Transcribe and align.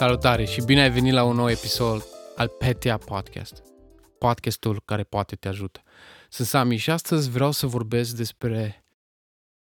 Salutare 0.00 0.44
și 0.44 0.62
bine 0.64 0.80
ai 0.80 0.90
venit 0.90 1.12
la 1.12 1.24
un 1.24 1.36
nou 1.36 1.50
episod 1.50 2.04
al 2.36 2.48
PTA 2.48 2.96
Podcast. 2.96 3.62
Podcastul 4.18 4.82
care 4.84 5.02
poate 5.02 5.36
te 5.36 5.48
ajută. 5.48 5.82
Sunt 6.28 6.46
Sami 6.46 6.76
și 6.76 6.90
astăzi 6.90 7.30
vreau 7.30 7.50
să 7.50 7.66
vorbesc 7.66 8.16
despre 8.16 8.84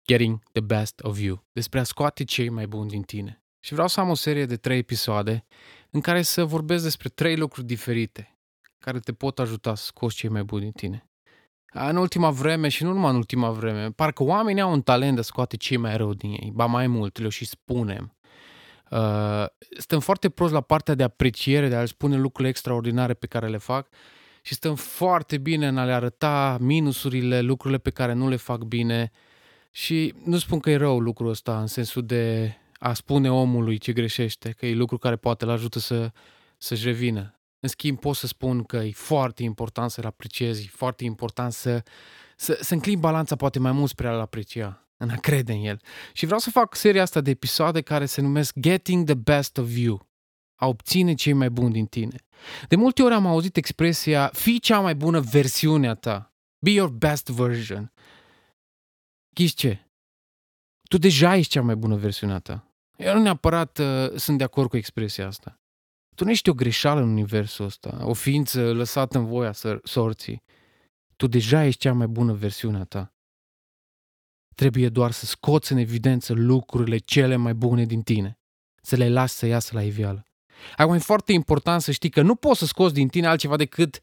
getting 0.07 0.43
the 0.53 0.61
best 0.61 1.01
of 1.03 1.19
you, 1.19 1.45
despre 1.53 1.79
a 1.79 1.83
scoate 1.83 2.25
cei 2.25 2.49
mai 2.49 2.67
buni 2.67 2.89
din 2.89 3.03
tine. 3.03 3.43
Și 3.61 3.73
vreau 3.73 3.89
să 3.89 4.01
am 4.01 4.09
o 4.09 4.15
serie 4.15 4.47
de 4.47 4.57
trei 4.57 4.79
episoade 4.79 5.45
în 5.91 6.01
care 6.01 6.23
să 6.23 6.45
vorbesc 6.45 6.83
despre 6.83 7.09
trei 7.09 7.37
lucruri 7.37 7.67
diferite 7.67 8.39
care 8.79 8.99
te 8.99 9.13
pot 9.13 9.39
ajuta 9.39 9.75
să 9.75 9.85
scoți 9.85 10.17
cei 10.17 10.31
mai 10.31 10.43
buni 10.43 10.63
din 10.63 10.73
tine. 10.73 11.11
În 11.73 11.97
ultima 11.97 12.31
vreme 12.31 12.69
și 12.69 12.83
nu 12.83 12.93
numai 12.93 13.11
în 13.11 13.17
ultima 13.17 13.51
vreme, 13.51 13.91
parcă 13.91 14.23
oamenii 14.23 14.63
au 14.63 14.73
un 14.73 14.83
talent 14.83 15.15
de 15.15 15.21
a 15.21 15.23
scoate 15.23 15.57
cei 15.57 15.77
mai 15.77 15.97
rău 15.97 16.15
din 16.15 16.31
ei, 16.31 16.51
ba 16.55 16.67
mai 16.67 16.87
mult, 16.87 17.19
le 17.19 17.29
și 17.29 17.45
spunem. 17.45 18.17
Uh, 18.93 19.47
stăm 19.79 20.01
foarte 20.01 20.29
prost 20.29 20.53
la 20.53 20.61
partea 20.61 20.95
de 20.95 21.03
apreciere, 21.03 21.69
de 21.69 21.75
a 21.75 21.81
le 21.81 21.87
spune 21.87 22.17
lucrurile 22.17 22.49
extraordinare 22.49 23.15
pe 23.15 23.27
care 23.27 23.49
le 23.49 23.57
fac 23.57 23.89
și 24.43 24.55
stăm 24.55 24.75
foarte 24.75 25.39
bine 25.39 25.67
în 25.67 25.79
a 25.79 25.85
le 25.85 25.93
arăta 25.93 26.57
minusurile, 26.61 27.41
lucrurile 27.41 27.79
pe 27.79 27.91
care 27.91 28.13
nu 28.13 28.29
le 28.29 28.37
fac 28.37 28.63
bine 28.63 29.11
și 29.71 30.15
nu 30.25 30.39
spun 30.39 30.61
că 30.61 30.71
e 30.71 30.77
rău 30.77 30.99
lucrul 30.99 31.29
ăsta 31.29 31.61
în 31.61 31.67
sensul 31.67 32.07
de 32.07 32.55
a 32.79 32.93
spune 32.93 33.33
omului 33.33 33.79
ce 33.79 33.93
greșește, 33.93 34.51
că 34.51 34.67
e 34.67 34.75
lucru 34.75 34.99
care 34.99 35.17
poate 35.17 35.45
îl 35.45 35.51
ajută 35.51 35.79
să, 35.79 36.11
să-și 36.59 36.85
revină. 36.85 37.39
În 37.61 37.69
schimb, 37.69 37.99
pot 37.99 38.17
să 38.17 38.27
spun 38.27 38.63
că 38.63 38.77
e 38.77 38.91
foarte 38.91 39.43
important 39.43 39.91
să-l 39.91 40.05
apreciezi, 40.05 40.67
foarte 40.67 41.05
important 41.05 41.53
să, 41.53 41.83
să, 42.37 42.59
să 42.61 42.75
înclin 42.75 43.01
balanța 43.01 43.37
poate 43.37 43.59
mai 43.59 43.73
mult 43.73 43.91
spre 43.91 44.09
a-l 44.09 44.21
aprecia, 44.21 44.82
în 45.03 45.11
a 45.11 45.17
crede 45.17 45.53
în 45.53 45.65
el. 45.65 45.81
Și 46.13 46.25
vreau 46.25 46.41
să 46.41 46.51
fac 46.51 46.75
seria 46.75 47.03
asta 47.03 47.21
de 47.21 47.31
episoade 47.31 47.81
care 47.81 48.07
se 48.07 48.21
numesc 48.21 48.59
Getting 48.61 49.05
the 49.05 49.15
Best 49.15 49.59
of 49.59 49.77
You, 49.77 50.09
a 50.55 50.67
obține 50.67 51.15
cei 51.15 51.33
mai 51.33 51.51
buni 51.51 51.73
din 51.73 51.87
tine. 51.87 52.17
De 52.69 52.77
multe 52.77 53.03
ori 53.03 53.15
am 53.15 53.27
auzit 53.27 53.57
expresia, 53.57 54.31
fii 54.33 54.59
cea 54.59 54.81
mai 54.81 54.95
bună 54.95 55.21
versiune 55.21 55.89
a 55.89 55.95
ta, 55.95 56.35
be 56.59 56.71
your 56.71 56.89
best 56.89 57.29
version. 57.29 57.93
Ghiți 59.35 59.55
ce? 59.55 59.91
Tu 60.89 60.99
deja 60.99 61.37
ești 61.37 61.53
cea 61.53 61.63
mai 61.63 61.77
bună 61.77 61.97
versiune 61.97 62.33
a 62.33 62.39
ta. 62.39 62.67
Eu 62.97 63.15
nu 63.15 63.23
neapărat 63.23 63.79
uh, 63.79 64.13
sunt 64.17 64.39
de 64.39 64.45
acord 64.45 64.69
cu 64.69 64.77
expresia 64.77 65.27
asta. 65.27 65.61
Tu 66.15 66.25
nu 66.25 66.31
ești 66.31 66.49
o 66.49 66.55
greșeală 66.55 67.01
în 67.01 67.09
universul 67.09 67.65
ăsta, 67.65 67.99
o 68.03 68.13
ființă 68.13 68.73
lăsată 68.73 69.19
în 69.19 69.27
voia 69.27 69.53
sorții. 69.83 70.43
Tu 71.17 71.27
deja 71.27 71.65
ești 71.65 71.81
cea 71.81 71.93
mai 71.93 72.07
bună 72.07 72.33
versiune 72.33 72.79
a 72.79 72.85
ta. 72.85 73.15
Trebuie 74.55 74.89
doar 74.89 75.11
să 75.11 75.27
scoți 75.27 75.73
în 75.73 75.79
evidență 75.79 76.33
lucrurile 76.33 76.99
cele 76.99 77.37
mai 77.37 77.55
bune 77.55 77.85
din 77.85 78.03
tine, 78.03 78.39
să 78.83 78.97
le 78.97 79.09
lași 79.09 79.35
să 79.35 79.47
iasă 79.47 79.71
la 79.75 79.83
iveală. 79.83 80.27
Acum 80.77 80.95
e 80.95 80.99
foarte 80.99 81.33
important 81.33 81.83
să 81.83 81.91
știi 81.91 82.11
că 82.11 82.23
nu 82.23 82.35
poți 82.35 82.59
să 82.59 82.67
scoți 82.67 82.95
din 82.95 83.09
tine 83.09 83.27
altceva 83.27 83.57
decât 83.57 84.01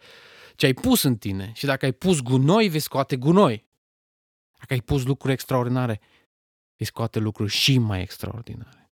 ce 0.55 0.65
ai 0.65 0.73
pus 0.73 1.03
în 1.03 1.15
tine. 1.15 1.51
Și 1.55 1.65
dacă 1.65 1.85
ai 1.85 1.91
pus 1.91 2.21
gunoi, 2.21 2.67
vei 2.67 2.79
scoate 2.79 3.15
gunoi. 3.15 3.67
Dacă 4.59 4.73
ai 4.73 4.81
pus 4.81 5.05
lucruri 5.05 5.33
extraordinare, 5.33 5.99
vei 6.77 6.87
scoate 6.87 7.19
lucruri 7.19 7.51
și 7.51 7.77
mai 7.77 8.01
extraordinare. 8.01 8.91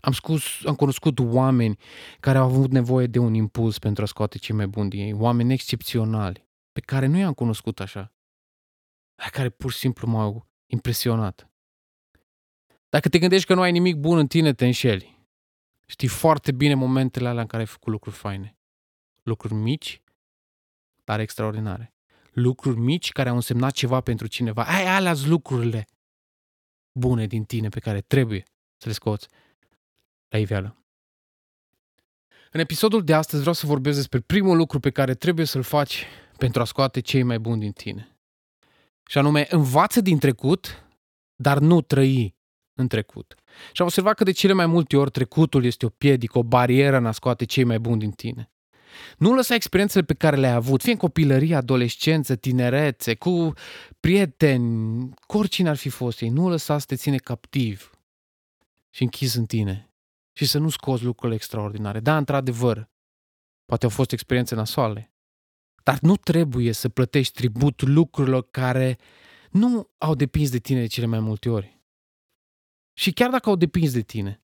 Am, 0.00 0.12
scus, 0.12 0.42
am 0.64 0.74
cunoscut 0.74 1.18
oameni 1.18 1.78
care 2.20 2.38
au 2.38 2.44
avut 2.44 2.70
nevoie 2.70 3.06
de 3.06 3.18
un 3.18 3.34
impuls 3.34 3.78
pentru 3.78 4.02
a 4.02 4.06
scoate 4.06 4.38
cei 4.38 4.54
mai 4.54 4.66
buni 4.66 4.90
din 4.90 5.00
ei, 5.00 5.12
oameni 5.12 5.52
excepționali, 5.52 6.48
pe 6.72 6.80
care 6.80 7.06
nu 7.06 7.18
i-am 7.18 7.32
cunoscut 7.32 7.80
așa, 7.80 8.15
care 9.30 9.48
pur 9.48 9.72
și 9.72 9.78
simplu 9.78 10.06
m-au 10.06 10.46
impresionat. 10.66 11.50
Dacă 12.88 13.08
te 13.08 13.18
gândești 13.18 13.46
că 13.46 13.54
nu 13.54 13.60
ai 13.60 13.72
nimic 13.72 13.96
bun 13.96 14.18
în 14.18 14.26
tine, 14.26 14.54
te 14.54 14.64
înșeli. 14.64 15.26
Știi 15.86 16.08
foarte 16.08 16.52
bine 16.52 16.74
momentele 16.74 17.28
alea 17.28 17.40
în 17.40 17.46
care 17.46 17.62
ai 17.62 17.68
făcut 17.68 17.92
lucruri 17.92 18.16
faine. 18.16 18.56
Lucruri 19.22 19.54
mici, 19.54 20.02
dar 21.04 21.20
extraordinare. 21.20 21.94
Lucruri 22.32 22.78
mici 22.78 23.12
care 23.12 23.28
au 23.28 23.34
însemnat 23.34 23.72
ceva 23.72 24.00
pentru 24.00 24.26
cineva. 24.26 24.64
Ai 24.64 24.86
alea 24.86 25.14
lucrurile 25.24 25.86
bune 26.92 27.26
din 27.26 27.44
tine 27.44 27.68
pe 27.68 27.80
care 27.80 28.00
trebuie 28.00 28.44
să 28.76 28.88
le 28.88 28.92
scoți 28.92 29.28
la 30.28 30.38
iveală. 30.38 30.76
În 32.52 32.60
episodul 32.60 33.04
de 33.04 33.14
astăzi 33.14 33.40
vreau 33.40 33.54
să 33.54 33.66
vorbesc 33.66 33.96
despre 33.96 34.20
primul 34.20 34.56
lucru 34.56 34.80
pe 34.80 34.90
care 34.90 35.14
trebuie 35.14 35.46
să-l 35.46 35.62
faci 35.62 36.06
pentru 36.36 36.60
a 36.60 36.64
scoate 36.64 37.00
cei 37.00 37.22
mai 37.22 37.38
buni 37.38 37.60
din 37.60 37.72
tine. 37.72 38.15
Și 39.06 39.18
anume, 39.18 39.46
învață 39.50 40.00
din 40.00 40.18
trecut, 40.18 40.84
dar 41.34 41.58
nu 41.58 41.80
trăi 41.80 42.36
în 42.74 42.88
trecut. 42.88 43.34
Și 43.72 43.80
am 43.80 43.86
observat 43.86 44.14
că 44.14 44.24
de 44.24 44.32
cele 44.32 44.52
mai 44.52 44.66
multe 44.66 44.96
ori 44.96 45.10
trecutul 45.10 45.64
este 45.64 45.86
o 45.86 45.88
piedică, 45.88 46.38
o 46.38 46.42
barieră 46.42 46.96
în 46.96 47.06
a 47.06 47.12
scoate 47.12 47.44
cei 47.44 47.64
mai 47.64 47.78
buni 47.78 48.00
din 48.00 48.10
tine. 48.10 48.50
Nu 49.18 49.34
lăsa 49.34 49.54
experiențele 49.54 50.04
pe 50.04 50.14
care 50.14 50.36
le-ai 50.36 50.52
avut, 50.52 50.82
fie 50.82 50.92
în 50.92 50.98
copilărie, 50.98 51.54
adolescență, 51.54 52.36
tinerețe, 52.36 53.14
cu 53.14 53.52
prieteni, 54.00 55.14
cu 55.26 55.38
oricine 55.38 55.68
ar 55.68 55.76
fi 55.76 55.88
fost 55.88 56.20
ei, 56.20 56.28
nu 56.28 56.48
lăsa 56.48 56.78
să 56.78 56.84
te 56.88 56.96
ține 56.96 57.16
captiv 57.16 57.90
și 58.90 59.02
închis 59.02 59.34
în 59.34 59.46
tine 59.46 59.90
și 60.32 60.46
să 60.46 60.58
nu 60.58 60.68
scoți 60.68 61.04
lucrurile 61.04 61.36
extraordinare. 61.36 62.00
Da, 62.00 62.16
într-adevăr, 62.16 62.90
poate 63.64 63.84
au 63.84 63.90
fost 63.90 64.12
experiențe 64.12 64.54
nasoale, 64.54 65.15
dar 65.86 65.98
nu 66.00 66.16
trebuie 66.16 66.72
să 66.72 66.88
plătești 66.88 67.32
tribut 67.32 67.82
lucrurilor 67.82 68.50
care 68.50 68.98
nu 69.50 69.90
au 69.98 70.14
depins 70.14 70.50
de 70.50 70.58
tine 70.58 70.80
de 70.80 70.86
cele 70.86 71.06
mai 71.06 71.20
multe 71.20 71.48
ori. 71.48 71.80
Și 72.98 73.12
chiar 73.12 73.30
dacă 73.30 73.48
au 73.48 73.56
depins 73.56 73.92
de 73.92 74.00
tine 74.00 74.42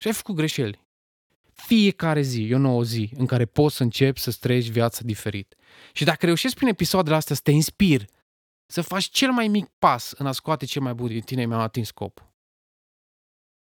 și 0.00 0.06
ai 0.06 0.12
făcut 0.12 0.34
greșeli, 0.34 0.86
fiecare 1.52 2.22
zi 2.22 2.48
e 2.48 2.54
o 2.54 2.58
nouă 2.58 2.82
zi 2.82 3.10
în 3.16 3.26
care 3.26 3.44
poți 3.44 3.76
să 3.76 3.82
începi 3.82 4.20
să 4.20 4.36
trăiești 4.40 4.70
viața 4.70 5.00
diferit. 5.04 5.54
Și 5.92 6.04
dacă 6.04 6.26
reușești 6.26 6.56
prin 6.56 6.68
episoadele 6.68 7.16
astea 7.16 7.34
să 7.34 7.40
te 7.44 7.50
inspiri, 7.50 8.06
să 8.66 8.80
faci 8.80 9.04
cel 9.04 9.30
mai 9.30 9.48
mic 9.48 9.66
pas 9.78 10.12
în 10.12 10.26
a 10.26 10.32
scoate 10.32 10.64
cel 10.64 10.82
mai 10.82 10.94
bun 10.94 11.08
din 11.08 11.20
tine, 11.20 11.46
mi-am 11.46 11.60
atins 11.60 11.86
scopul. 11.86 12.32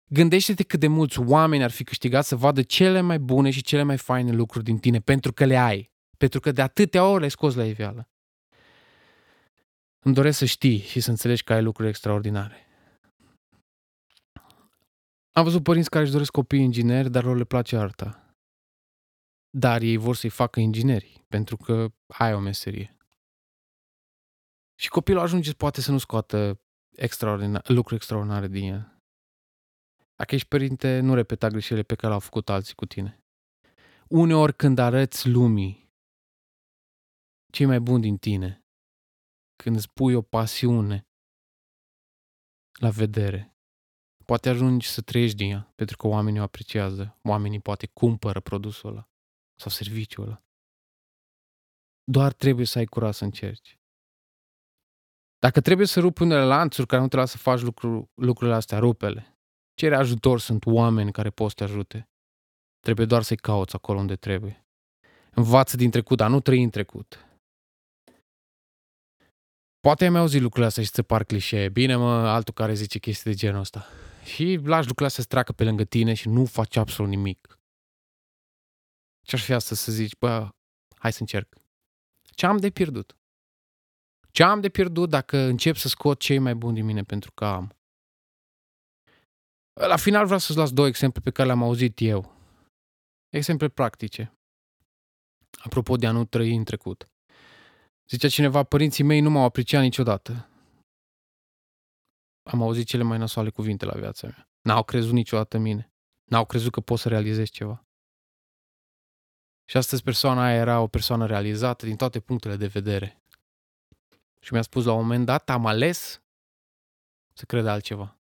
Gândește-te 0.09 0.63
cât 0.63 0.79
de 0.79 0.87
mulți 0.87 1.19
oameni 1.19 1.63
ar 1.63 1.71
fi 1.71 1.83
câștigat 1.83 2.25
să 2.25 2.35
vadă 2.35 2.61
cele 2.61 3.01
mai 3.01 3.19
bune 3.19 3.49
și 3.49 3.61
cele 3.61 3.83
mai 3.83 3.97
faine 3.97 4.31
lucruri 4.31 4.63
din 4.63 4.77
tine, 4.77 4.99
pentru 4.99 5.33
că 5.33 5.45
le 5.45 5.57
ai. 5.57 5.92
Pentru 6.23 6.41
că 6.41 6.51
de 6.51 6.61
atâtea 6.61 7.07
ori 7.07 7.17
le-ai 7.17 7.31
scos 7.31 7.55
la 7.55 7.65
iveală. 7.65 8.09
Îmi 9.99 10.13
doresc 10.13 10.37
să 10.37 10.45
știi 10.45 10.79
și 10.79 10.99
să 10.99 11.09
înțelegi 11.09 11.43
că 11.43 11.53
ai 11.53 11.63
lucruri 11.63 11.89
extraordinare. 11.89 12.67
Am 15.31 15.43
văzut 15.43 15.63
părinți 15.63 15.89
care 15.89 16.03
își 16.03 16.11
doresc 16.11 16.31
copii 16.31 16.59
ingineri, 16.59 17.09
dar 17.09 17.23
lor 17.23 17.37
le 17.37 17.43
place 17.43 17.77
arta. 17.77 18.35
Dar 19.49 19.81
ei 19.81 19.97
vor 19.97 20.15
să-i 20.15 20.29
facă 20.29 20.59
ingineri, 20.59 21.23
pentru 21.27 21.57
că 21.57 21.87
ai 22.07 22.33
o 22.33 22.39
meserie. 22.39 22.97
Și 24.75 24.89
copilul 24.89 25.21
ajunge 25.21 25.53
poate 25.53 25.81
să 25.81 25.91
nu 25.91 25.97
scoată 25.97 26.61
extraordinar, 26.95 27.69
lucruri 27.69 27.95
extraordinare 27.95 28.47
din 28.47 28.73
el. 28.73 29.01
Dacă 30.15 30.35
ești 30.35 30.47
părinte, 30.47 30.99
nu 30.99 31.13
repeta 31.13 31.47
greșelile 31.47 31.83
pe 31.83 31.95
care 31.95 32.07
le-au 32.07 32.19
făcut 32.19 32.49
alții 32.49 32.75
cu 32.75 32.85
tine. 32.85 33.23
Uneori 34.07 34.55
când 34.55 34.77
arăți 34.77 35.29
lumii 35.29 35.82
cei 37.55 37.65
mai 37.65 37.79
buni 37.79 38.01
din 38.01 38.17
tine, 38.17 38.65
când 39.55 39.75
îți 39.75 39.93
pui 39.93 40.13
o 40.13 40.21
pasiune 40.21 41.07
la 42.79 42.89
vedere, 42.89 43.57
poate 44.25 44.49
ajungi 44.49 44.87
să 44.87 45.01
trăiești 45.01 45.37
din 45.37 45.51
ea, 45.51 45.71
pentru 45.75 45.97
că 45.97 46.07
oamenii 46.07 46.39
o 46.39 46.43
apreciază, 46.43 47.19
oamenii 47.23 47.59
poate 47.59 47.87
cumpără 47.87 48.39
produsul 48.39 48.89
ăla 48.89 49.09
sau 49.59 49.71
serviciul 49.71 50.23
ăla. 50.23 50.43
Doar 52.03 52.33
trebuie 52.33 52.65
să 52.65 52.77
ai 52.77 52.85
curaj 52.85 53.15
să 53.15 53.23
încerci. 53.23 53.79
Dacă 55.39 55.61
trebuie 55.61 55.87
să 55.87 55.99
rupi 55.99 56.21
unele 56.21 56.43
lanțuri 56.43 56.87
care 56.87 57.01
nu 57.01 57.07
te 57.07 57.15
lasă 57.15 57.37
să 57.37 57.43
faci 57.43 57.61
lucru, 57.61 58.11
lucrurile 58.13 58.55
astea, 58.55 58.79
rupele. 58.79 59.37
Cere 59.73 59.95
ajutor, 59.95 60.39
sunt 60.39 60.65
oameni 60.65 61.11
care 61.11 61.29
pot 61.29 61.49
să 61.49 61.55
te 61.55 61.63
ajute. 61.63 62.09
Trebuie 62.79 63.05
doar 63.05 63.21
să-i 63.21 63.37
cauți 63.37 63.75
acolo 63.75 63.99
unde 63.99 64.15
trebuie. 64.15 64.67
Învață 65.31 65.77
din 65.77 65.89
trecut, 65.89 66.17
dar 66.17 66.29
nu 66.29 66.39
trăi 66.39 66.63
în 66.63 66.69
trecut. 66.69 67.27
Poate 69.87 70.03
ai 70.03 70.09
mai 70.09 70.19
auzit 70.19 70.41
lucrurile 70.41 70.67
astea 70.67 70.83
și 70.83 70.89
ți 70.89 71.01
par 71.01 71.23
clișee. 71.23 71.69
Bine, 71.69 71.95
mă, 71.95 72.11
altul 72.11 72.53
care 72.53 72.73
zice 72.73 72.99
chestii 72.99 73.31
de 73.31 73.37
genul 73.37 73.59
ăsta. 73.59 73.85
Și 74.23 74.43
lași 74.43 74.87
lucrurile 74.87 75.05
astea 75.05 75.23
să 75.23 75.29
treacă 75.29 75.51
pe 75.51 75.63
lângă 75.63 75.83
tine 75.83 76.13
și 76.13 76.27
nu 76.29 76.45
faci 76.45 76.75
absolut 76.75 77.11
nimic. 77.11 77.59
Ce-ar 79.25 79.41
fi 79.41 79.53
asta 79.53 79.75
să 79.75 79.91
zici, 79.91 80.17
bă, 80.17 80.49
hai 80.95 81.11
să 81.11 81.17
încerc. 81.21 81.55
Ce 82.21 82.45
am 82.45 82.57
de 82.57 82.69
pierdut? 82.69 83.17
Ce 84.31 84.43
am 84.43 84.61
de 84.61 84.69
pierdut 84.69 85.09
dacă 85.09 85.37
încep 85.37 85.75
să 85.75 85.87
scot 85.87 86.19
cei 86.19 86.39
mai 86.39 86.55
buni 86.55 86.75
din 86.75 86.85
mine 86.85 87.03
pentru 87.03 87.31
că 87.31 87.45
am? 87.45 87.75
La 89.73 89.97
final 89.97 90.25
vreau 90.25 90.39
să-ți 90.39 90.57
las 90.57 90.71
două 90.71 90.87
exemple 90.87 91.21
pe 91.21 91.31
care 91.31 91.47
le-am 91.47 91.63
auzit 91.63 92.01
eu. 92.01 92.35
Exemple 93.29 93.69
practice. 93.69 94.37
Apropo 95.63 95.95
de 95.95 96.07
a 96.07 96.11
nu 96.11 96.25
trăi 96.25 96.55
în 96.55 96.63
trecut. 96.63 97.07
Zicea 98.09 98.29
cineva, 98.29 98.63
părinții 98.63 99.03
mei 99.03 99.19
nu 99.19 99.29
m-au 99.29 99.43
apreciat 99.43 99.81
niciodată. 99.81 100.49
Am 102.43 102.61
auzit 102.61 102.87
cele 102.87 103.03
mai 103.03 103.17
nasoale 103.17 103.49
cuvinte 103.49 103.85
la 103.85 103.93
viața 103.93 104.27
mea. 104.27 104.49
N-au 104.61 104.83
crezut 104.83 105.13
niciodată 105.13 105.57
în 105.57 105.61
mine. 105.61 105.93
N-au 106.23 106.45
crezut 106.45 106.71
că 106.71 106.81
poți 106.81 107.01
să 107.01 107.09
realizezi 107.09 107.51
ceva. 107.51 107.85
Și 109.69 109.77
astăzi 109.77 110.03
persoana 110.03 110.43
aia 110.43 110.55
era 110.55 110.79
o 110.79 110.87
persoană 110.87 111.25
realizată 111.25 111.85
din 111.85 111.95
toate 111.95 112.19
punctele 112.19 112.55
de 112.55 112.67
vedere. 112.67 113.23
Și 114.39 114.53
mi-a 114.53 114.61
spus 114.61 114.85
la 114.85 114.93
un 114.93 115.01
moment 115.01 115.25
dat, 115.25 115.49
am 115.49 115.65
ales 115.65 116.21
să 117.33 117.45
cred 117.45 117.65
altceva. 117.65 118.19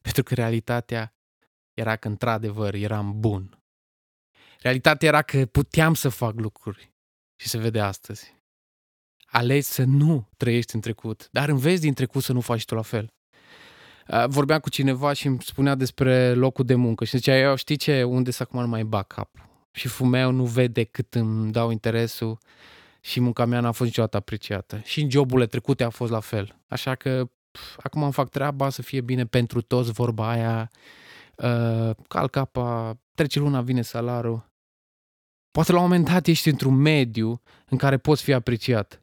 Pentru 0.00 0.22
că 0.22 0.34
realitatea 0.34 1.14
era 1.72 1.96
că 1.96 2.08
într-adevăr 2.08 2.74
eram 2.74 3.20
bun. 3.20 3.62
Realitatea 4.58 5.08
era 5.08 5.22
că 5.22 5.46
puteam 5.46 5.94
să 5.94 6.08
fac 6.08 6.34
lucruri 6.34 6.92
și 7.36 7.48
se 7.48 7.58
vede 7.58 7.80
astăzi. 7.80 8.33
Alegi 9.36 9.66
să 9.66 9.84
nu 9.84 10.28
trăiești 10.36 10.74
în 10.74 10.80
trecut, 10.80 11.28
dar 11.30 11.48
înveți 11.48 11.80
din 11.80 11.92
trecut 11.92 12.22
să 12.22 12.32
nu 12.32 12.40
faci 12.40 12.64
tu 12.64 12.74
la 12.74 12.82
fel. 12.82 13.12
Vorbeam 14.26 14.58
cu 14.58 14.68
cineva 14.68 15.12
și 15.12 15.26
îmi 15.26 15.42
spunea 15.42 15.74
despre 15.74 16.34
locul 16.34 16.64
de 16.64 16.74
muncă 16.74 17.04
și 17.04 17.16
zicea, 17.16 17.38
eu 17.38 17.56
știi 17.56 17.76
ce, 17.76 18.02
unde 18.02 18.30
să 18.30 18.42
acum 18.42 18.60
nu 18.60 18.66
mai 18.66 18.84
bag 18.84 19.06
cap. 19.06 19.30
Și 19.72 19.88
fumeu 19.88 20.30
nu 20.30 20.44
vede 20.44 20.84
cât 20.84 21.14
îmi 21.14 21.52
dau 21.52 21.70
interesul 21.70 22.38
și 23.00 23.20
munca 23.20 23.44
mea 23.44 23.60
n-a 23.60 23.72
fost 23.72 23.88
niciodată 23.88 24.16
apreciată. 24.16 24.80
Și 24.84 25.00
în 25.00 25.10
joburile 25.10 25.46
trecute 25.46 25.84
a 25.84 25.90
fost 25.90 26.10
la 26.10 26.20
fel. 26.20 26.60
Așa 26.68 26.94
că 26.94 27.30
pf, 27.50 27.76
acum 27.82 28.02
îmi 28.02 28.12
fac 28.12 28.28
treaba 28.28 28.70
să 28.70 28.82
fie 28.82 29.00
bine 29.00 29.26
pentru 29.26 29.60
toți, 29.60 29.92
vorba 29.92 30.28
aia, 30.30 30.70
uh, 31.36 31.90
calc 32.08 32.36
apa, 32.36 32.98
trece 33.14 33.38
luna, 33.38 33.60
vine 33.60 33.82
salarul. 33.82 34.52
Poate 35.50 35.72
la 35.72 35.78
un 35.78 35.84
moment 35.84 36.08
dat 36.08 36.26
ești 36.26 36.48
într-un 36.48 36.74
mediu 36.74 37.42
în 37.68 37.78
care 37.78 37.96
poți 37.98 38.22
fi 38.22 38.32
apreciat. 38.32 38.98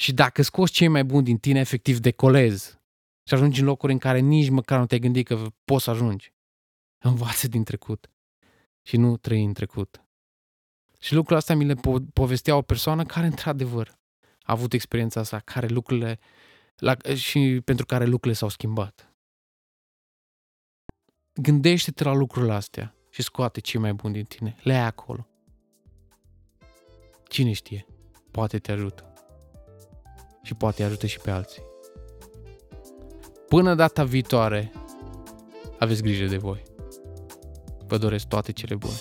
Și 0.00 0.12
dacă 0.12 0.42
scoți 0.42 0.72
cei 0.72 0.88
mai 0.88 1.04
buni 1.04 1.24
din 1.24 1.38
tine, 1.38 1.60
efectiv 1.60 1.98
decolezi 1.98 2.78
și 3.26 3.34
ajungi 3.34 3.60
în 3.60 3.66
locuri 3.66 3.92
în 3.92 3.98
care 3.98 4.18
nici 4.18 4.48
măcar 4.48 4.78
nu 4.78 4.86
te-ai 4.86 5.00
gândit 5.00 5.26
că 5.26 5.46
poți 5.64 5.84
să 5.84 5.90
ajungi. 5.90 6.32
Învață 7.04 7.48
din 7.48 7.64
trecut 7.64 8.10
și 8.82 8.96
nu 8.96 9.16
trăi 9.16 9.44
în 9.44 9.52
trecut. 9.52 10.04
Și 11.00 11.14
lucrul 11.14 11.36
ăsta 11.36 11.54
mi 11.54 11.64
le 11.64 11.74
po- 11.74 12.12
povestea 12.12 12.56
o 12.56 12.62
persoană 12.62 13.04
care, 13.04 13.26
într-adevăr, 13.26 13.98
a 14.42 14.52
avut 14.52 14.72
experiența 14.72 15.20
asta, 15.20 15.38
care 15.38 15.66
lucrurile, 15.66 16.18
la, 16.76 16.96
și 17.14 17.60
pentru 17.64 17.86
care 17.86 18.04
lucrurile 18.04 18.34
s-au 18.34 18.48
schimbat. 18.48 19.14
Gândește-te 21.32 22.04
la 22.04 22.12
lucrurile 22.12 22.52
astea 22.52 22.94
și 23.10 23.22
scoate 23.22 23.60
cei 23.60 23.80
mai 23.80 23.94
buni 23.94 24.14
din 24.14 24.24
tine. 24.24 24.56
Le 24.62 24.72
ai 24.72 24.86
acolo. 24.86 25.26
Cine 27.28 27.52
știe? 27.52 27.86
Poate 28.30 28.58
te 28.58 28.72
ajută. 28.72 29.09
Și 30.42 30.54
poate 30.54 30.82
ajută 30.82 31.06
și 31.06 31.18
pe 31.20 31.30
alții. 31.30 31.62
Până 33.48 33.74
data 33.74 34.04
viitoare, 34.04 34.72
aveți 35.78 36.02
grijă 36.02 36.26
de 36.26 36.36
voi. 36.36 36.62
Vă 37.86 37.98
doresc 37.98 38.26
toate 38.28 38.52
cele 38.52 38.74
bune. 38.74 38.94